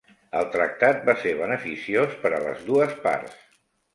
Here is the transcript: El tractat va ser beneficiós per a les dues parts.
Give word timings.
El 0.37 0.45
tractat 0.53 1.03
va 1.09 1.15
ser 1.25 1.33
beneficiós 1.41 2.17
per 2.23 2.31
a 2.37 2.41
les 2.47 2.65
dues 2.71 2.95
parts. 3.07 3.37